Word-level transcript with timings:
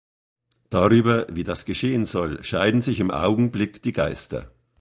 Darüber, 0.71 1.27
wie 1.29 1.43
das 1.43 1.63
geschehen 1.63 2.05
soll, 2.05 2.43
scheiden 2.43 2.81
sich 2.81 2.99
im 2.99 3.11
Augenblick 3.11 3.83
die 3.83 3.91
Geister. 3.91 4.49